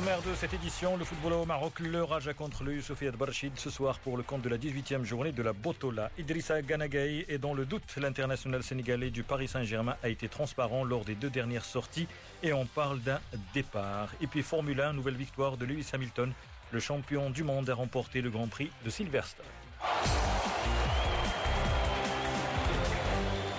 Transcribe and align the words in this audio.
sommaire 0.00 0.22
de 0.22 0.34
cette 0.34 0.54
édition, 0.54 0.96
le 0.96 1.04
football 1.04 1.34
au 1.34 1.44
Maroc, 1.44 1.78
le 1.80 2.02
Raja 2.02 2.32
contre 2.32 2.64
le 2.64 2.74
Youssoufiat 2.74 3.10
Barchid 3.10 3.52
ce 3.56 3.68
soir 3.68 3.98
pour 3.98 4.16
le 4.16 4.22
compte 4.22 4.40
de 4.40 4.48
la 4.48 4.56
18e 4.56 5.04
journée 5.04 5.32
de 5.32 5.42
la 5.42 5.52
Botola. 5.52 6.10
Idrissa 6.16 6.62
Ganagaï 6.62 7.26
est 7.28 7.36
dans 7.36 7.52
le 7.52 7.66
doute. 7.66 7.96
L'international 7.98 8.62
sénégalais 8.62 9.10
du 9.10 9.22
Paris 9.22 9.48
Saint-Germain 9.48 9.96
a 10.02 10.08
été 10.08 10.28
transparent 10.28 10.84
lors 10.84 11.04
des 11.04 11.14
deux 11.14 11.28
dernières 11.28 11.66
sorties 11.66 12.06
et 12.42 12.54
on 12.54 12.64
parle 12.64 13.00
d'un 13.00 13.20
départ. 13.52 14.08
Et 14.22 14.26
puis 14.26 14.42
Formule 14.42 14.80
1, 14.80 14.94
nouvelle 14.94 15.16
victoire 15.16 15.58
de 15.58 15.66
Lewis 15.66 15.90
Hamilton. 15.92 16.32
Le 16.72 16.80
champion 16.80 17.28
du 17.28 17.44
monde 17.44 17.68
a 17.68 17.74
remporté 17.74 18.22
le 18.22 18.30
Grand 18.30 18.48
Prix 18.48 18.70
de 18.84 18.88
Silverstone. 18.88 19.44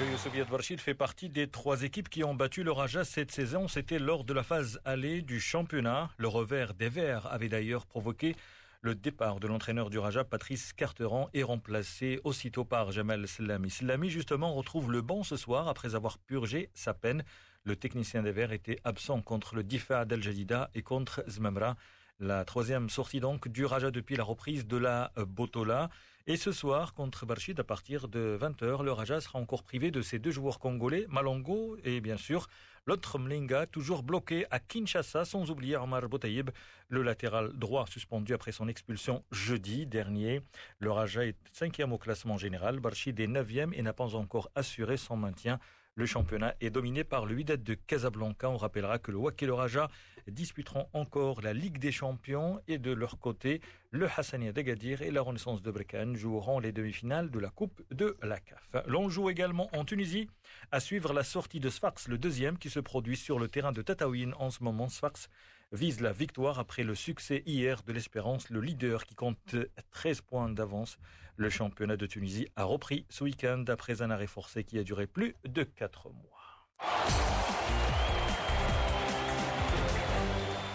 Le 0.09 0.18
Soviet 0.18 0.43
Varchid 0.45 0.81
fait 0.81 0.95
partie 0.95 1.29
des 1.29 1.47
trois 1.47 1.84
équipes 1.84 2.09
qui 2.09 2.23
ont 2.23 2.34
battu 2.34 2.63
le 2.63 2.71
Raja 2.71 3.05
cette 3.05 3.31
saison. 3.31 3.67
C'était 3.67 3.99
lors 3.99 4.23
de 4.23 4.34
la 4.34 4.41
phase 4.41 4.81
allée 4.84 5.21
du 5.21 5.39
championnat. 5.39 6.09
Le 6.17 6.27
revers 6.27 6.73
des 6.73 6.89
Verts 6.89 7.27
avait 7.31 7.49
d'ailleurs 7.49 7.85
provoqué 7.85 8.35
le 8.81 8.95
départ 8.95 9.40
de 9.40 9.48
l'entraîneur 9.48 9.91
du 9.91 9.99
Raja, 9.99 10.23
Patrice 10.23 10.73
Carteran, 10.73 11.29
est 11.35 11.43
remplacé 11.43 12.20
aussitôt 12.23 12.66
par 12.66 12.91
Jamal 12.91 13.27
Slami. 13.27 13.70
Slami, 13.70 14.09
justement, 14.09 14.55
retrouve 14.55 14.91
le 14.91 15.02
banc 15.02 15.21
ce 15.21 15.35
soir 15.35 15.67
après 15.67 15.93
avoir 15.93 16.18
purgé 16.18 16.71
sa 16.73 16.95
peine. 16.95 17.23
Le 17.63 17.76
technicien 17.76 18.23
des 18.23 18.31
Verts 18.31 18.54
était 18.54 18.79
absent 18.84 19.21
contre 19.21 19.54
le 19.54 19.63
Difa 19.63 20.05
d'Al 20.05 20.23
Jadida 20.23 20.71
et 20.73 20.81
contre 20.81 21.23
Zmamra. 21.29 21.76
La 22.23 22.45
troisième 22.45 22.88
sortie 22.91 23.20
donc 23.20 23.48
du 23.48 23.66
Raja 23.66 23.89
depuis 23.89 24.16
la 24.16 24.23
reprise 24.23 24.67
de 24.67 24.77
la 24.77 25.12
Botola. 25.27 25.89
Et 26.27 26.38
ce 26.38 26.52
soir, 26.52 26.93
contre 26.93 27.25
Barchid, 27.25 27.59
à 27.59 27.63
partir 27.63 28.07
de 28.07 28.38
20h, 28.39 28.84
le 28.84 28.91
Raja 28.91 29.20
sera 29.20 29.39
encore 29.39 29.63
privé 29.63 29.89
de 29.89 30.03
ses 30.03 30.20
deux 30.20 30.29
joueurs 30.29 30.59
congolais, 30.59 31.07
Malongo 31.09 31.77
et 31.84 31.99
bien 31.99 32.17
sûr 32.17 32.48
l'autre 32.85 33.17
Mlinga, 33.17 33.65
toujours 33.65 34.04
bloqué 34.04 34.46
à 34.51 34.59
Kinshasa, 34.59 35.26
sans 35.26 35.49
oublier 35.49 35.77
Omar 35.77 36.07
Botaïb, 36.09 36.51
le 36.90 37.01
latéral 37.01 37.54
droit 37.54 37.87
suspendu 37.87 38.35
après 38.35 38.51
son 38.51 38.68
expulsion 38.68 39.24
jeudi 39.31 39.87
dernier. 39.87 40.41
Le 40.77 40.91
Raja 40.91 41.26
est 41.26 41.37
cinquième 41.51 41.91
au 41.91 41.98
classement 41.98 42.37
général, 42.37 42.79
Barchid 42.79 43.20
est 43.20 43.26
neuvième 43.26 43.74
et 43.74 43.81
n'a 43.81 43.93
pas 43.93 44.15
encore 44.15 44.51
assuré 44.53 44.98
son 44.98 45.18
maintien. 45.18 45.59
Le 45.96 46.05
championnat 46.05 46.55
est 46.62 46.70
dominé 46.70 47.03
par 47.03 47.26
le 47.26 47.35
Wydad 47.35 47.63
de 47.63 47.74
Casablanca. 47.74 48.49
On 48.49 48.55
rappellera 48.55 48.98
que 48.98 49.12
le 49.12 49.18
Wak 49.18 49.43
et 49.43 49.46
le 49.46 49.53
Raja 49.53 49.90
disputeront 50.32 50.87
encore 50.93 51.41
la 51.41 51.54
Ligue 51.54 51.77
des 51.77 51.91
Champions 51.91 52.60
et 52.68 52.77
de 52.77 52.91
leur 52.91 53.20
côté, 53.20 53.62
le 53.91 54.07
Hassania 54.07 54.51
d'Agadir 54.51 55.01
et 55.01 55.12
la 55.12 55.21
Renaissance 55.21 55.62
de 55.62 55.71
Brekan 55.71 56.15
joueront 56.15 56.60
les 56.60 56.71
demi-finales 56.71 57.29
de 57.29 57.40
la 57.40 57.49
Coupe 57.49 57.82
de 57.91 58.18
la 58.21 58.40
CAF. 58.40 58.76
L'on 58.87 59.09
joue 59.09 59.29
également 59.29 59.70
en 59.76 59.85
Tunisie 59.85 60.29
à 60.71 60.79
suivre 60.79 61.13
la 61.13 61.24
sortie 61.24 61.59
de 61.59 61.70
Sfax, 61.70 62.07
le 62.07 62.18
deuxième 62.18 62.57
qui 62.57 62.70
se 62.70 62.79
produit 62.79 63.18
sur 63.18 63.40
le 63.40 63.48
terrain 63.48 63.71
de 63.71 63.82
Tataouine 63.82 64.34
en 64.40 64.50
ce 64.50 64.63
moment. 64.63 64.90
Sfax 64.90 65.29
vise 65.72 66.02
la 66.02 66.12
victoire 66.12 66.59
après 66.59 66.84
le 66.84 66.96
succès 66.96 67.44
hier 67.46 67.84
de 67.84 67.94
l'Espérance, 67.94 68.50
le 68.50 68.62
leader 68.62 69.06
qui 69.06 69.16
compte 69.16 69.56
13 69.91 70.22
points 70.22 70.50
d'avance. 70.50 70.97
Le 71.38 71.50
championnat 71.50 71.97
de 71.97 72.06
Tunisie 72.06 72.47
a 72.56 72.63
repris 72.63 73.06
ce 73.09 73.24
week-end 73.24 73.63
après 73.68 74.02
un 74.02 74.12
arrêt 74.12 74.28
forcé 74.28 74.63
qui 74.63 74.78
a 74.78 74.84
duré 74.84 75.07
plus 75.07 75.35
de 75.46 75.63
4 75.63 76.09
mois. 76.09 77.41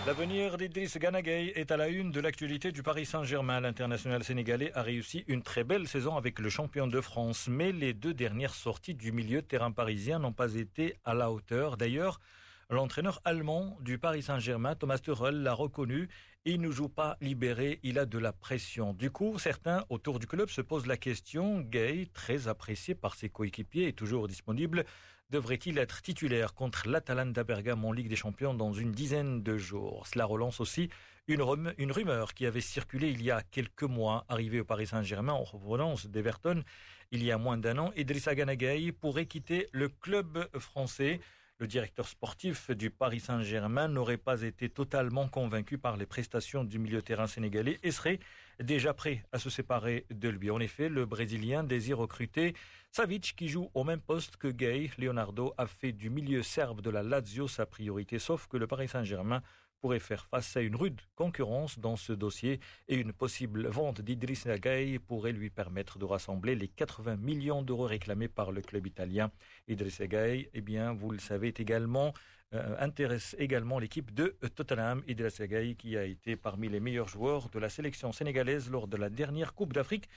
L'avenir 0.07 0.57
d'Idriss 0.57 0.99
Ganagay 0.99 1.53
est 1.57 1.73
à 1.73 1.77
la 1.77 1.89
une 1.89 2.13
de 2.13 2.21
l'actualité 2.21 2.71
du 2.71 2.85
Paris 2.85 3.07
Saint-Germain. 3.07 3.61
L'international 3.61 4.23
sénégalais 4.23 4.71
a 4.75 4.83
réussi 4.83 5.25
une 5.27 5.43
très 5.43 5.65
belle 5.65 5.89
saison 5.89 6.17
avec 6.17 6.39
le 6.39 6.49
champion 6.49 6.87
de 6.87 7.01
France, 7.01 7.49
mais 7.51 7.73
les 7.73 7.93
deux 7.93 8.15
dernières 8.15 8.55
sorties 8.55 8.95
du 8.95 9.11
milieu 9.11 9.43
de 9.43 9.47
terrain 9.49 9.73
parisien 9.73 10.21
n'ont 10.21 10.33
pas 10.33 10.55
été 10.55 10.95
à 11.05 11.13
la 11.13 11.33
hauteur. 11.33 11.77
D'ailleurs, 11.77 12.21
L'entraîneur 12.69 13.21
allemand 13.25 13.77
du 13.81 13.97
Paris 13.97 14.23
Saint-Germain, 14.23 14.75
Thomas 14.75 14.99
Tuchel, 14.99 15.45
l'a 15.45 15.53
reconnu. 15.53 16.09
Il 16.45 16.61
ne 16.61 16.73
joue 16.73 16.89
pas 16.89 17.17
libéré, 17.21 17.79
il 17.85 17.97
a 17.97 18.07
de 18.07 18.19
la 18.19 18.33
pression. 18.33 18.93
Du 18.93 19.09
coup, 19.09 19.39
certains 19.39 19.85
autour 19.89 20.19
du 20.19 20.27
club 20.27 20.49
se 20.49 20.61
posent 20.63 20.87
la 20.87 20.97
question, 20.97 21.61
Gay, 21.61 22.09
très 22.13 22.49
apprécié 22.49 22.97
par 22.97 23.15
ses 23.15 23.29
coéquipiers 23.29 23.87
et 23.87 23.93
toujours 23.93 24.27
disponible, 24.27 24.85
devrait-il 25.31 25.79
être 25.79 26.03
titulaire 26.03 26.55
contre 26.55 26.89
l'Atalanta 26.89 27.45
Bergame 27.45 27.85
en 27.85 27.93
Ligue 27.93 28.09
des 28.09 28.17
Champions 28.17 28.55
dans 28.55 28.73
une 28.73 28.91
dizaine 28.91 29.45
de 29.45 29.57
jours? 29.57 30.05
Cela 30.09 30.25
relance 30.25 30.59
aussi 30.59 30.89
une, 31.29 31.43
rumeur 31.43 32.35
qui 32.35 32.47
avait 32.47 32.61
circulé 32.61 33.11
il 33.11 33.23
y 33.23 33.31
a 33.31 33.43
quelques 33.43 33.85
mois, 33.85 34.25
arrivé 34.29 34.59
au 34.59 34.65
Paris 34.65 34.89
Saint-Germain 34.89 35.35
en 35.35 35.45
provenance 35.45 36.07
d'Everton 36.07 36.65
il 37.13 37.23
y 37.23 37.31
a 37.31 37.39
moins 37.39 37.59
d'un 37.59 37.79
an. 37.79 37.93
Idrissa 37.97 38.35
Ganagay 38.35 38.91
pourrait 38.91 39.27
quitter 39.27 39.69
le 39.73 39.89
club 39.89 40.49
français. 40.59 41.21
Le 41.59 41.67
directeur 41.67 42.07
sportif 42.07 42.71
du 42.71 42.91
Paris 42.91 43.21
Saint-Germain 43.21 43.89
n'aurait 43.89 44.19
pas 44.19 44.43
été 44.43 44.69
totalement 44.69 45.27
convaincu 45.27 45.79
par 45.79 45.97
les 45.97 46.05
prestations 46.05 46.65
du 46.65 46.79
milieu 46.79 47.01
terrain 47.01 47.27
sénégalais 47.27 47.79
et 47.83 47.93
serait 47.93 48.19
déjà 48.61 48.93
prêt 48.93 49.25
à 49.33 49.39
se 49.39 49.49
séparer 49.49 50.05
de 50.11 50.29
lui. 50.29 50.51
En 50.51 50.61
effet, 50.61 50.91
le 50.91 51.07
Brésilien 51.07 51.65
désire 51.65 51.97
recruter 51.97 52.55
Savic 52.91 53.35
qui 53.37 53.49
joue 53.49 53.71
au 53.73 53.85
même 53.85 54.03
poste 54.03 54.37
que 54.37 54.49
Gay. 54.49 54.91
Leonardo 54.99 55.55
a 55.57 55.67
fait 55.67 55.93
du 55.93 56.11
milieu 56.11 56.43
serbe 56.43 56.83
de 56.83 56.91
la 56.91 57.03
Lazio 57.03 57.49
sa 57.49 57.65
priorité, 57.65 58.19
sauf 58.19 58.49
que 58.49 58.59
le 58.59 58.67
Paris 58.67 58.89
Saint-Germain 58.89 59.43
pourrait 59.87 60.01
faire 60.01 60.27
face 60.27 60.57
à 60.57 60.63
une 60.63 60.75
rude 60.75 61.01
concurrence 61.15 61.79
dans 61.79 61.95
ce 61.95 62.13
dossier 62.13 62.59
et 62.89 62.97
une 62.97 63.13
possible 63.13 63.69
vente 63.69 64.01
d'Idriss 64.01 64.45
Nagaï 64.45 64.99
pourrait 64.99 65.31
lui 65.31 65.49
permettre 65.49 66.01
de 66.01 66.05
rassembler 66.05 66.57
les 66.57 66.67
80 66.67 67.15
millions 67.19 67.63
d'euros 67.63 67.85
réclamés 67.85 68.27
par 68.27 68.51
le 68.51 68.63
club 68.63 68.85
italien. 68.89 69.31
Idriss 69.69 70.01
Nagaï, 70.01 70.51
eh 70.55 70.61
bien, 70.61 70.93
vous 70.93 71.13
le 71.13 71.21
savez, 71.21 71.55
également 71.57 72.15
euh, 72.53 72.75
intéresse 72.81 73.37
également 73.39 73.79
l'équipe 73.79 74.13
de 74.13 74.37
Tottenham. 74.57 75.05
Idriss 75.07 75.39
Nagaï 75.39 75.77
qui 75.77 75.97
a 75.97 76.03
été 76.03 76.35
parmi 76.35 76.69
les 76.69 76.81
meilleurs 76.81 77.07
joueurs 77.07 77.49
de 77.49 77.61
la 77.61 77.69
sélection 77.69 78.11
sénégalaise 78.11 78.69
lors 78.69 78.89
de 78.89 78.97
la 78.97 79.09
dernière 79.09 79.55
Coupe 79.55 79.73
d'Afrique 79.73 80.09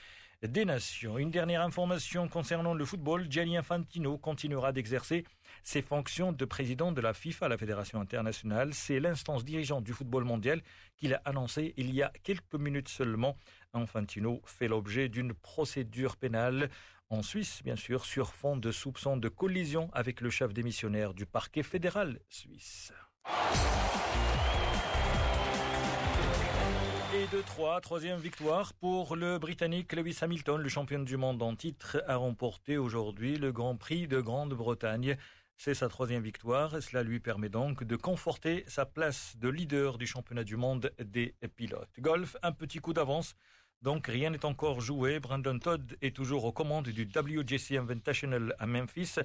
des 0.41 0.65
Nations. 0.65 1.19
Une 1.19 1.29
dernière 1.29 1.61
information 1.61 2.27
concernant 2.27 2.73
le 2.73 2.85
football. 2.85 3.27
Gianni 3.29 3.55
Infantino 3.55 4.17
continuera 4.17 4.71
d'exercer 4.71 5.25
ses 5.63 5.81
fonctions 5.81 6.31
de 6.31 6.45
président 6.45 6.91
de 6.91 7.01
la 7.01 7.13
FIFA, 7.13 7.47
la 7.47 7.57
Fédération 7.57 7.99
internationale. 8.01 8.73
C'est 8.73 8.99
l'instance 8.99 9.43
dirigeante 9.43 9.83
du 9.83 9.93
football 9.93 10.23
mondial 10.23 10.61
qu'il 10.97 11.13
a 11.13 11.21
annoncé 11.25 11.73
il 11.77 11.93
y 11.93 12.01
a 12.01 12.11
quelques 12.23 12.55
minutes 12.55 12.89
seulement. 12.89 13.37
Infantino 13.73 14.41
fait 14.45 14.67
l'objet 14.67 15.09
d'une 15.09 15.33
procédure 15.33 16.17
pénale 16.17 16.69
en 17.09 17.23
Suisse, 17.23 17.61
bien 17.63 17.75
sûr, 17.75 18.05
sur 18.05 18.33
fond 18.33 18.55
de 18.55 18.71
soupçons 18.71 19.17
de 19.17 19.29
collision 19.29 19.89
avec 19.93 20.21
le 20.21 20.29
chef 20.29 20.53
démissionnaire 20.53 21.13
du 21.13 21.25
parquet 21.25 21.63
fédéral 21.63 22.19
suisse. 22.29 22.93
Et 27.19 27.35
de 27.35 27.41
3, 27.41 27.81
troisième 27.81 28.17
victoire 28.17 28.73
pour 28.73 29.17
le 29.17 29.39
Britannique 29.39 29.91
Lewis 29.91 30.19
Hamilton, 30.21 30.61
le 30.61 30.69
champion 30.69 30.99
du 30.99 31.17
monde 31.17 31.41
en 31.43 31.53
titre, 31.53 32.01
a 32.07 32.15
remporté 32.15 32.77
aujourd'hui 32.77 33.35
le 33.35 33.51
Grand 33.51 33.75
Prix 33.75 34.07
de 34.07 34.21
Grande-Bretagne. 34.21 35.17
C'est 35.57 35.73
sa 35.73 35.89
troisième 35.89 36.23
victoire 36.23 36.77
et 36.77 36.81
cela 36.81 37.03
lui 37.03 37.19
permet 37.19 37.49
donc 37.49 37.83
de 37.83 37.97
conforter 37.97 38.63
sa 38.67 38.85
place 38.85 39.35
de 39.35 39.49
leader 39.49 39.97
du 39.97 40.07
championnat 40.07 40.45
du 40.45 40.55
monde 40.55 40.93
des 40.97 41.35
pilotes. 41.57 41.89
Golf, 41.99 42.37
un 42.41 42.53
petit 42.53 42.79
coup 42.79 42.93
d'avance. 42.93 43.35
Donc 43.81 44.07
rien 44.07 44.29
n'est 44.29 44.45
encore 44.45 44.79
joué. 44.79 45.19
Brandon 45.19 45.59
Todd 45.59 45.97
est 46.01 46.15
toujours 46.15 46.45
aux 46.45 46.53
commandes 46.53 46.87
du 46.87 47.03
WGC 47.03 47.75
Invitational 47.75 48.55
à 48.59 48.65
Memphis. 48.65 49.15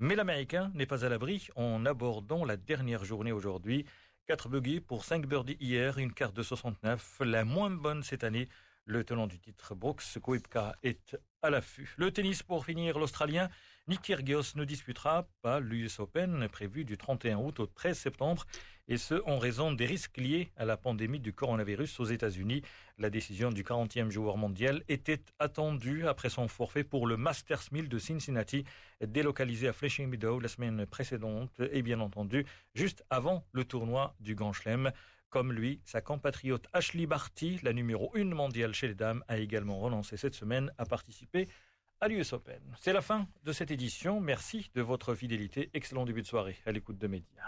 Mais 0.00 0.16
l'Américain 0.16 0.70
n'est 0.74 0.86
pas 0.86 1.06
à 1.06 1.08
l'abri 1.08 1.48
en 1.56 1.86
abordant 1.86 2.44
la 2.44 2.58
dernière 2.58 3.06
journée 3.06 3.32
aujourd'hui. 3.32 3.86
4 4.28 4.50
buggy 4.50 4.80
pour 4.80 5.06
5 5.06 5.26
birdies 5.26 5.56
hier, 5.58 5.96
une 5.96 6.12
carte 6.12 6.36
de 6.36 6.42
69, 6.42 7.22
la 7.24 7.46
moins 7.46 7.70
bonne 7.70 8.02
cette 8.02 8.24
année. 8.24 8.46
Le 8.88 9.04
tenant 9.04 9.26
du 9.26 9.38
titre, 9.38 9.74
Brooks 9.74 10.18
Koepka, 10.18 10.74
est 10.82 11.14
à 11.42 11.50
l'affût. 11.50 11.92
Le 11.98 12.10
tennis 12.10 12.42
pour 12.42 12.64
finir, 12.64 12.98
l'Australien 12.98 13.50
Nick 13.86 14.00
Kyrgios 14.00 14.54
ne 14.56 14.64
disputera 14.64 15.28
pas 15.42 15.60
l'US 15.60 16.00
Open 16.00 16.48
prévu 16.48 16.86
du 16.86 16.96
31 16.96 17.36
août 17.36 17.60
au 17.60 17.66
13 17.66 17.98
septembre 17.98 18.46
et 18.88 18.96
ce 18.96 19.22
en 19.26 19.38
raison 19.38 19.72
des 19.72 19.84
risques 19.84 20.16
liés 20.16 20.50
à 20.56 20.64
la 20.64 20.78
pandémie 20.78 21.20
du 21.20 21.34
coronavirus 21.34 22.00
aux 22.00 22.06
États-Unis. 22.06 22.62
La 22.96 23.10
décision 23.10 23.50
du 23.50 23.62
40e 23.62 24.08
joueur 24.08 24.38
mondial 24.38 24.82
était 24.88 25.20
attendue 25.38 26.06
après 26.06 26.30
son 26.30 26.48
forfait 26.48 26.82
pour 26.82 27.06
le 27.06 27.18
Masters 27.18 27.64
1000 27.70 27.90
de 27.90 27.98
Cincinnati 27.98 28.64
délocalisé 29.06 29.68
à 29.68 29.74
Flushing 29.74 30.08
Meadow 30.08 30.40
la 30.40 30.48
semaine 30.48 30.86
précédente 30.86 31.60
et 31.72 31.82
bien 31.82 32.00
entendu 32.00 32.46
juste 32.74 33.04
avant 33.10 33.44
le 33.52 33.64
tournoi 33.64 34.14
du 34.18 34.34
Grand 34.34 34.54
Chelem. 34.54 34.92
Comme 35.30 35.52
lui, 35.52 35.80
sa 35.84 36.00
compatriote 36.00 36.68
Ashley 36.72 37.04
Barty, 37.04 37.60
la 37.62 37.74
numéro 37.74 38.10
1 38.16 38.24
mondiale 38.24 38.72
chez 38.72 38.88
les 38.88 38.94
dames, 38.94 39.22
a 39.28 39.36
également 39.36 39.78
renoncé 39.78 40.16
cette 40.16 40.34
semaine 40.34 40.72
à 40.78 40.86
participer 40.86 41.48
à 42.00 42.08
l'US 42.08 42.32
Open. 42.32 42.62
C'est 42.78 42.94
la 42.94 43.02
fin 43.02 43.28
de 43.44 43.52
cette 43.52 43.70
édition. 43.70 44.20
Merci 44.20 44.70
de 44.74 44.80
votre 44.80 45.14
fidélité. 45.14 45.68
Excellent 45.74 46.06
début 46.06 46.22
de 46.22 46.26
soirée 46.26 46.56
à 46.64 46.72
l'écoute 46.72 46.96
de 46.96 47.06
Média. 47.08 47.28